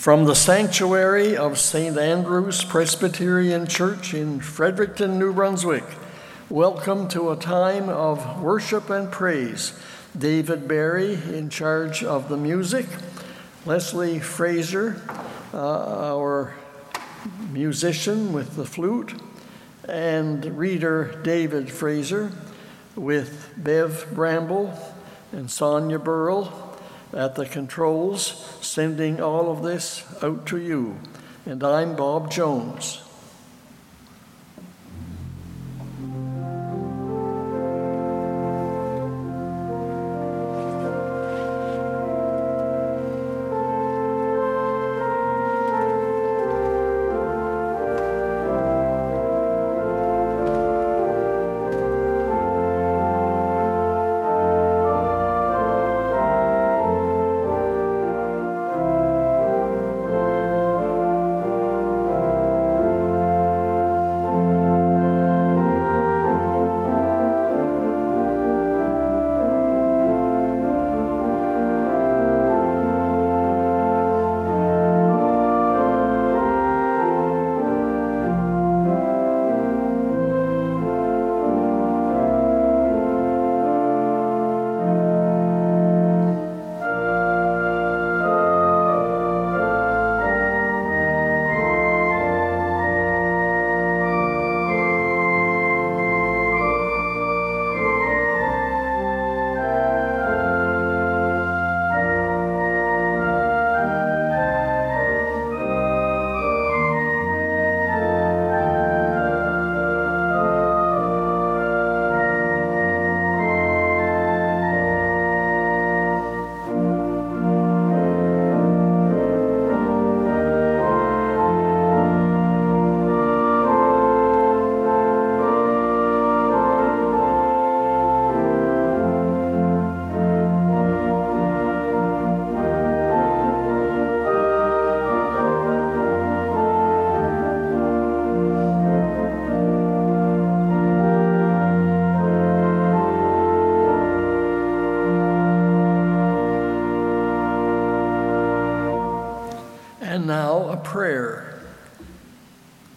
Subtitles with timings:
[0.00, 1.98] From the sanctuary of St.
[1.98, 5.84] Andrew's Presbyterian Church in Fredericton, New Brunswick,
[6.48, 9.78] welcome to a time of worship and praise.
[10.16, 12.86] David Barry in charge of the music,
[13.66, 15.02] Leslie Fraser,
[15.52, 16.54] uh, our
[17.52, 19.12] musician with the flute,
[19.86, 22.32] and reader David Fraser
[22.96, 24.78] with Bev Bramble
[25.30, 26.69] and Sonia Burrell
[27.12, 30.98] at the controls, sending all of this out to you.
[31.46, 33.02] And I'm Bob Jones.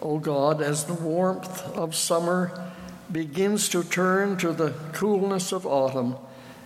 [0.00, 2.72] O God, as the warmth of summer
[3.10, 6.16] begins to turn to the coolness of autumn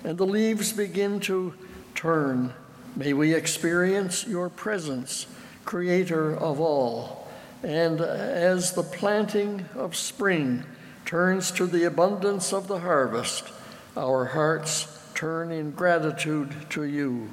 [0.05, 1.55] and the leaves begin to
[1.95, 2.53] turn,
[2.97, 5.27] may we experience your presence,
[5.65, 7.29] Creator of all.
[7.63, 10.65] And as the planting of spring
[11.05, 13.45] turns to the abundance of the harvest,
[13.97, 17.31] our hearts turn in gratitude to you.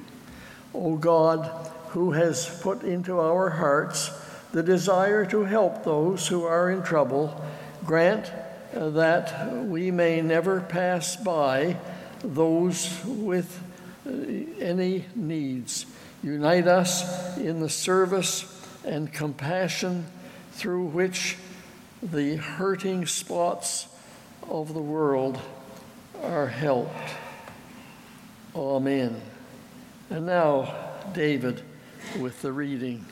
[0.74, 4.10] O God, who has put into our hearts
[4.52, 7.44] the desire to help those who are in trouble,
[7.84, 8.30] grant
[8.72, 11.76] that we may never pass by
[12.22, 13.60] those with
[14.06, 14.10] uh,
[14.62, 15.86] any needs.
[16.22, 18.44] Unite us in the service
[18.84, 20.06] and compassion
[20.52, 21.36] through which
[22.02, 23.86] the hurting spots
[24.48, 25.38] of the world
[26.22, 27.10] are helped.
[28.54, 29.20] Amen.
[30.10, 30.74] And now,
[31.12, 31.62] David
[32.18, 33.04] with the reading.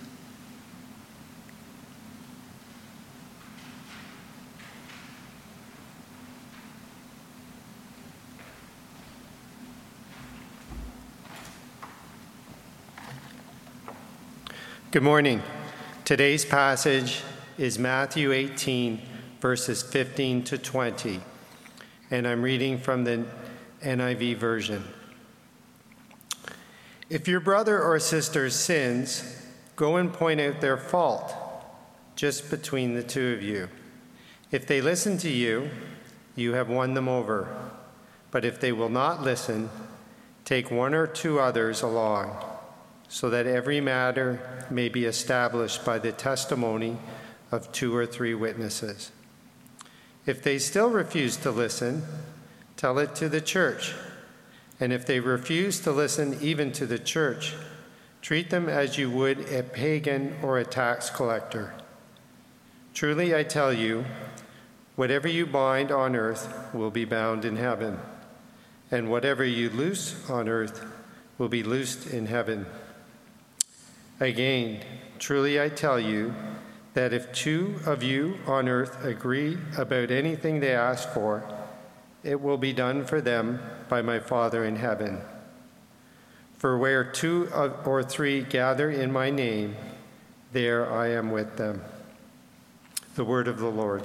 [14.93, 15.43] Good morning.
[16.07, 17.23] Today's passage
[17.59, 19.03] is Matthew 18,
[19.41, 21.21] verses 15 to 20,
[22.11, 23.27] and I'm reading from the
[23.83, 24.83] NIV version.
[27.09, 29.41] If your brother or sister sins,
[29.77, 31.33] go and point out their fault
[32.17, 33.69] just between the two of you.
[34.51, 35.71] If they listen to you,
[36.35, 37.49] you have won them over.
[38.31, 39.71] But if they will not listen,
[40.45, 42.45] take one or two others along,
[43.09, 46.99] so that every matter may be established by the testimony
[47.53, 49.13] of two or three witnesses.
[50.27, 52.03] If they still refuse to listen,
[52.77, 53.95] tell it to the church.
[54.79, 57.55] And if they refuse to listen even to the church,
[58.21, 61.75] treat them as you would a pagan or a tax collector.
[62.93, 64.05] Truly, I tell you,
[64.97, 67.99] whatever you bind on earth will be bound in heaven,
[68.91, 70.85] and whatever you loose on earth
[71.39, 72.67] will be loosed in heaven.
[74.21, 74.81] Again,
[75.19, 76.35] truly I tell you
[76.95, 81.45] that if two of you on earth agree about anything they ask for,
[82.27, 85.21] it will be done for them by my Father in heaven.
[86.59, 87.49] For where two
[87.85, 89.77] or three gather in my name,
[90.53, 91.83] there I am with them.
[93.15, 94.03] The word of the Lord.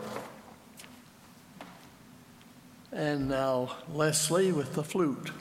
[2.91, 5.31] And now Leslie with the flute.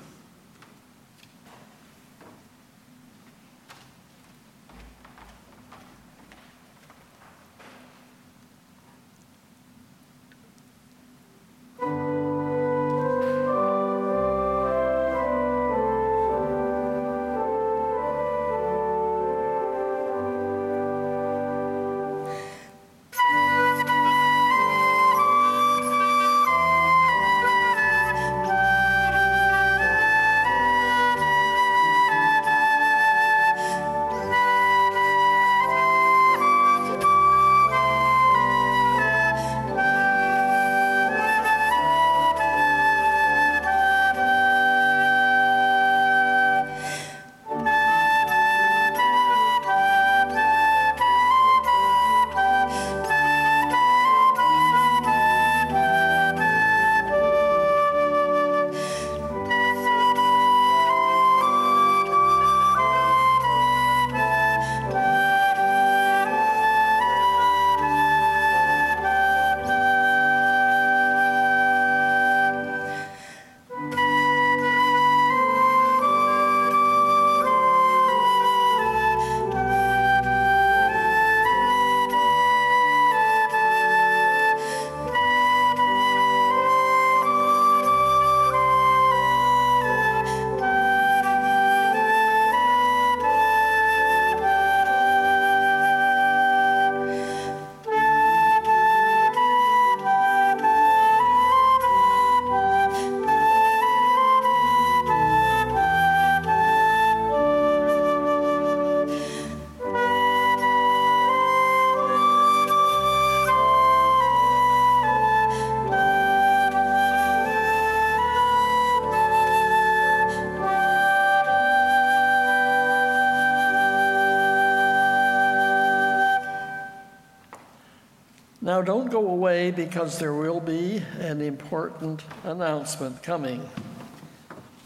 [128.71, 133.69] Now, don't go away because there will be an important announcement coming.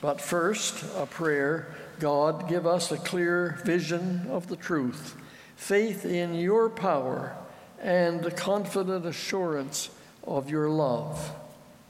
[0.01, 1.67] But first, a prayer
[1.99, 5.17] God, give us a clear vision of the truth,
[5.57, 7.37] faith in your power,
[7.79, 9.91] and a confident assurance
[10.27, 11.37] of your love.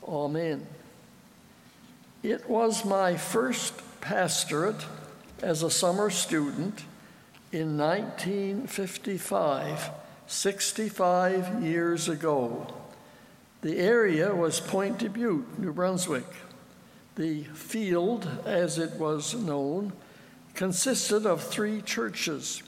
[0.02, 0.66] Amen.
[2.24, 4.84] It was my first pastorate
[5.42, 6.82] as a summer student
[7.52, 9.90] in 1955
[10.26, 12.66] 65 years ago.
[13.60, 16.26] The area was Point de Bute, New Brunswick.
[17.16, 19.92] The field, as it was known,
[20.54, 22.62] consisted of three churches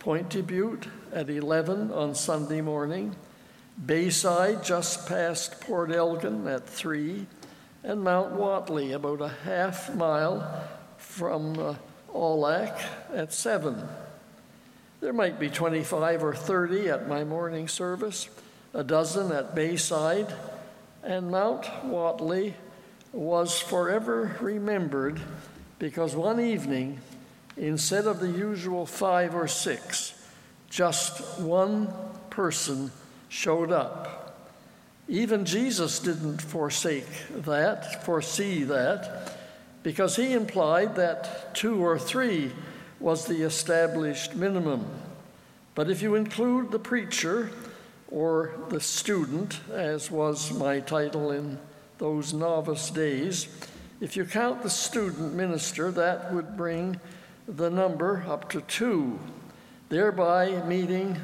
[0.00, 3.14] Point de Bute at 11 on Sunday morning,
[3.84, 7.26] Bayside just past Port Elgin at 3,
[7.84, 11.74] and Mount Whatley about a half mile from uh,
[12.14, 12.82] Aulac
[13.14, 13.86] at 7.
[15.00, 18.28] There might be 25 or 30 at my morning service,
[18.74, 20.30] a dozen at Bayside,
[21.02, 22.52] and Mount Whatley
[23.10, 25.18] was forever remembered
[25.78, 27.00] because one evening,
[27.56, 30.12] instead of the usual five or six,
[30.68, 31.88] just one
[32.28, 32.92] person
[33.30, 34.38] showed up.
[35.08, 39.38] Even Jesus didn't forsake that, foresee that,
[39.82, 42.52] because he implied that two or three
[43.00, 44.86] was the established minimum.
[45.74, 47.50] But if you include the preacher
[48.10, 51.58] or the student, as was my title in
[51.98, 53.48] those novice days,
[54.00, 57.00] if you count the student minister, that would bring
[57.46, 59.18] the number up to two,
[59.88, 61.16] thereby meeting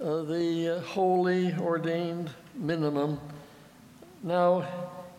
[0.00, 3.20] uh, the holy ordained minimum.
[4.22, 4.66] Now,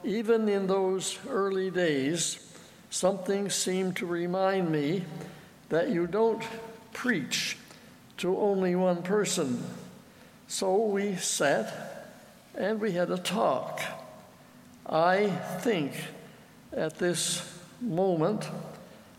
[0.03, 2.39] even in those early days,
[2.89, 5.03] something seemed to remind me
[5.69, 6.43] that you don't
[6.93, 7.57] preach
[8.17, 9.63] to only one person.
[10.47, 12.17] So we sat
[12.55, 13.81] and we had a talk.
[14.85, 15.27] I
[15.61, 15.93] think
[16.75, 18.47] at this moment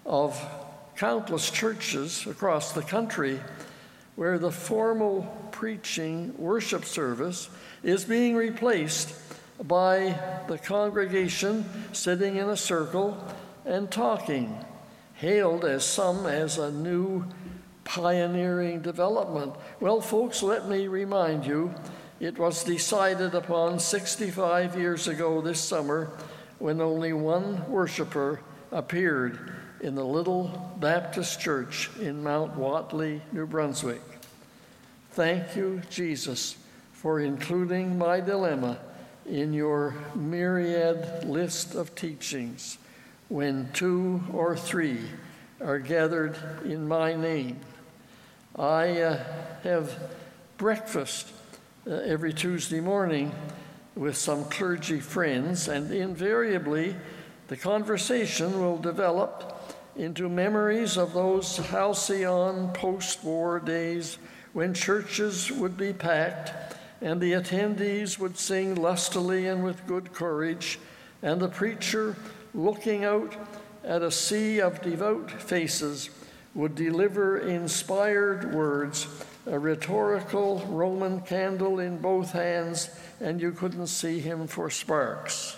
[0.05, 0.39] of
[0.97, 3.41] countless churches across the country
[4.17, 7.49] where the formal preaching worship service
[7.83, 9.15] is being replaced
[9.63, 13.17] by the congregation sitting in a circle
[13.65, 14.63] and talking
[15.21, 17.23] hailed as some as a new
[17.85, 19.53] pioneering development.
[19.79, 21.75] Well, folks, let me remind you,
[22.21, 26.11] it was decided upon 65 years ago this summer
[26.59, 28.41] when only one worshiper
[28.73, 34.01] appeared in the Little Baptist Church in Mount Whatley, New Brunswick.
[35.11, 36.57] Thank you, Jesus,
[36.95, 38.79] for including my dilemma
[39.27, 42.79] in your myriad list of teachings
[43.31, 44.99] when two or three
[45.61, 47.57] are gathered in my name.
[48.57, 49.25] I uh,
[49.63, 49.97] have
[50.59, 51.33] breakfast
[51.87, 53.33] uh, every Tuesday morning
[53.95, 56.97] with some clergy friends, and invariably
[57.47, 64.19] the conversation will develop into memories of those halcyon post war days
[64.53, 66.53] when churches would be packed
[67.01, 70.79] and the attendees would sing lustily and with good courage,
[71.23, 72.17] and the preacher,
[72.55, 73.37] looking out
[73.85, 76.11] at a sea of devout faces,
[76.55, 79.07] would deliver inspired words,
[79.47, 82.91] a rhetorical Roman candle in both hands,
[83.21, 85.57] and you couldn't see him for sparks.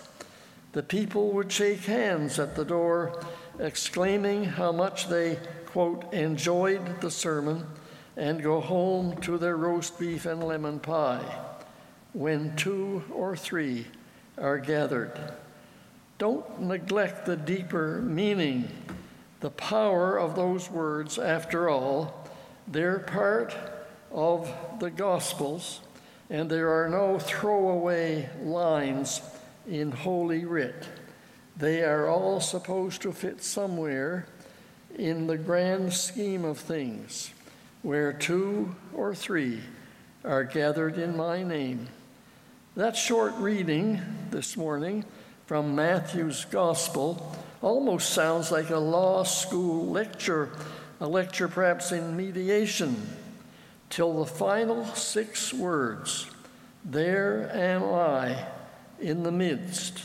[0.73, 3.23] The people would shake hands at the door,
[3.59, 7.67] exclaiming how much they, quote, enjoyed the sermon
[8.17, 11.25] and go home to their roast beef and lemon pie
[12.13, 13.87] when two or three
[14.39, 15.19] are gathered.
[16.19, 18.69] Don't neglect the deeper meaning,
[19.41, 21.19] the power of those words.
[21.19, 22.29] After all,
[22.69, 23.55] they're part
[24.13, 25.81] of the Gospels,
[26.31, 29.21] and there are no throwaway lines
[29.69, 30.87] in Holy Writ.
[31.57, 34.27] They are all supposed to fit somewhere
[34.97, 37.33] in the grand scheme of things
[37.83, 39.61] where two or three
[40.25, 41.89] are gathered in my name.
[42.77, 44.01] That short reading
[44.31, 45.05] this morning
[45.53, 50.49] from Matthew's Gospel almost sounds like a law school lecture,
[50.99, 52.97] a lecture perhaps in mediation,
[53.91, 56.27] till the final six words
[56.87, 58.47] There am I
[58.99, 60.03] in the midst.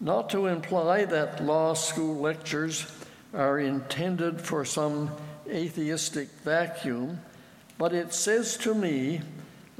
[0.00, 2.86] Not to imply that law school lectures
[3.34, 5.10] are intended for some
[5.48, 7.18] atheistic vacuum,
[7.76, 9.22] but it says to me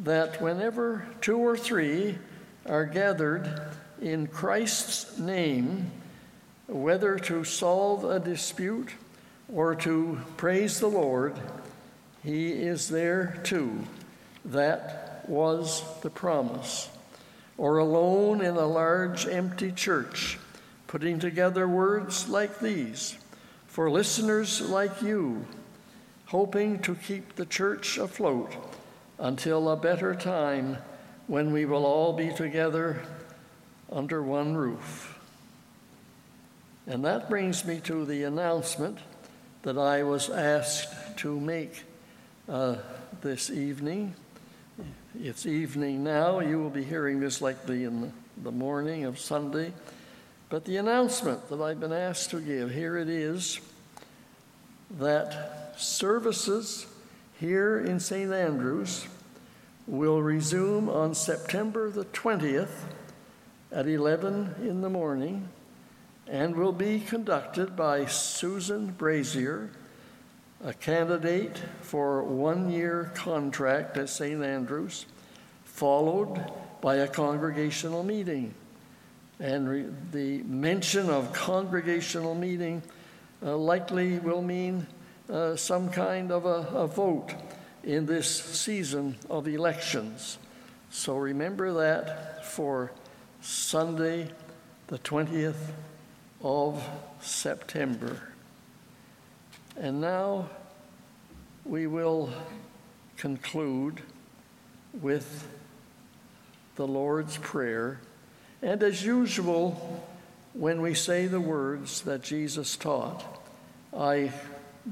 [0.01, 2.19] that whenever two or three
[2.67, 3.71] are gathered
[4.01, 5.91] in Christ's name,
[6.67, 8.91] whether to solve a dispute
[9.53, 11.39] or to praise the Lord,
[12.23, 13.85] He is there too.
[14.45, 16.89] That was the promise.
[17.59, 20.39] Or alone in a large empty church,
[20.87, 23.17] putting together words like these
[23.67, 25.47] for listeners like you
[26.27, 28.53] hoping to keep the church afloat
[29.19, 30.77] until a better time
[31.27, 33.03] when we will all be together
[33.91, 35.19] under one roof.
[36.87, 38.99] And that brings me to the announcement
[39.63, 41.85] that I was asked to make
[42.49, 42.77] uh,
[43.21, 44.15] this evening.
[45.21, 46.41] It's evening now.
[46.41, 49.73] You will be hearing this likely in the, morning of Sunday.
[50.49, 53.61] But the announcement that I've been asked to give, here it is
[54.99, 56.87] that services
[57.39, 58.33] here in St.
[58.33, 59.07] Andrews
[59.87, 62.85] will resume on September the 20th
[63.73, 65.49] at 11 in the morning
[66.27, 69.71] and will be conducted by Susan Brazier,
[70.65, 74.43] a candidate for one year contract at St.
[74.43, 75.07] Andrews,
[75.65, 78.55] followed by a congregational meeting.
[79.39, 82.83] And re- the mention of congregational meeting
[83.45, 84.87] uh, likely will mean
[85.31, 87.33] uh, some kind of a, a vote
[87.83, 90.39] in this season of elections.
[90.91, 92.93] So remember that for
[93.41, 94.31] Sunday,
[94.89, 95.73] the 20th
[96.43, 96.83] of
[97.21, 98.21] September.
[99.77, 100.51] And now
[101.65, 102.31] we will
[103.17, 104.01] conclude
[105.01, 105.47] with
[106.77, 108.01] the Lord's Prayer.
[108.63, 110.05] And as usual,
[110.53, 113.25] when we say the words that Jesus taught,
[113.97, 114.33] I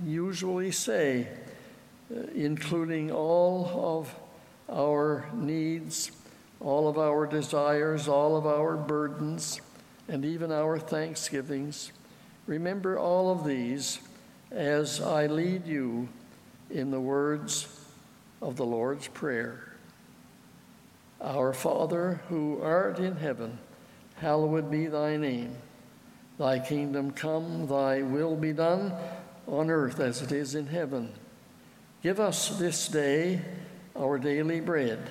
[0.04, 1.28] usually say,
[2.14, 4.14] uh, including all of
[4.70, 6.10] our needs,
[6.60, 9.60] all of our desires, all of our burdens,
[10.08, 11.92] and even our thanksgivings.
[12.46, 14.00] Remember all of these
[14.50, 16.08] as I lead you
[16.70, 17.68] in the words
[18.40, 19.72] of the Lord's Prayer.
[21.20, 23.58] Our Father, who art in heaven,
[24.16, 25.56] hallowed be thy name.
[26.38, 28.92] Thy kingdom come, thy will be done
[29.46, 31.12] on earth as it is in heaven.
[32.02, 33.40] Give us this day
[33.96, 35.10] our daily bread,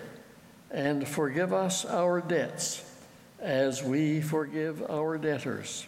[0.71, 2.83] and forgive us our debts
[3.39, 5.87] as we forgive our debtors.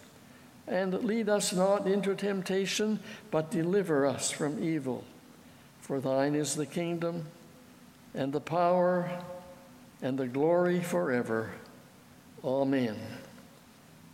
[0.67, 2.99] And lead us not into temptation,
[3.31, 5.03] but deliver us from evil.
[5.81, 7.25] For thine is the kingdom,
[8.13, 9.09] and the power,
[10.01, 11.51] and the glory forever.
[12.43, 12.97] Amen.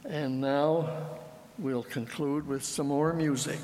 [0.05, 0.89] And now,
[1.59, 3.59] we'll conclude with some more music.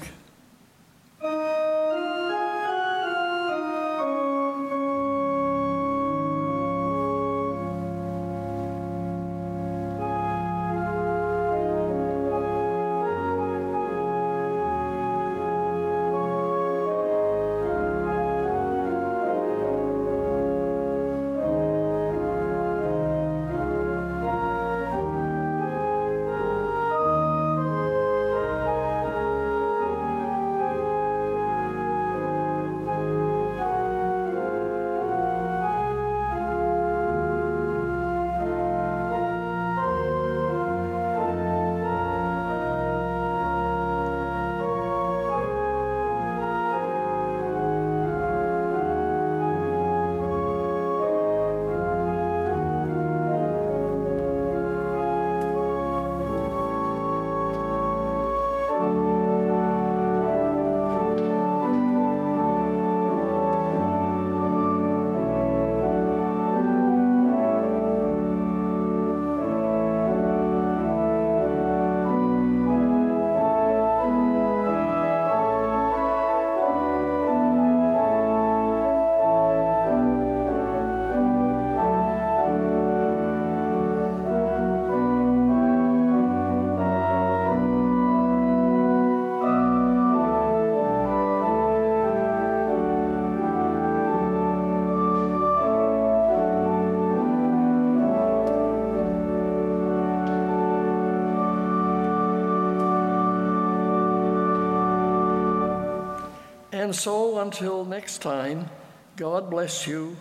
[106.81, 108.67] And so, until next time,
[109.15, 110.17] God bless you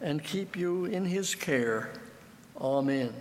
[0.00, 1.90] and keep you in his care.
[2.58, 3.12] Amen.